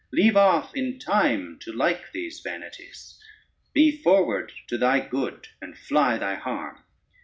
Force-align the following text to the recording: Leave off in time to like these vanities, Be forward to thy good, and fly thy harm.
Leave 0.11 0.35
off 0.35 0.75
in 0.75 0.97
time 0.97 1.59
to 1.59 1.71
like 1.71 2.11
these 2.11 2.39
vanities, 2.39 3.19
Be 3.71 3.95
forward 4.01 4.51
to 4.65 4.79
thy 4.79 4.99
good, 4.99 5.49
and 5.61 5.77
fly 5.77 6.17
thy 6.17 6.33
harm. 6.33 6.83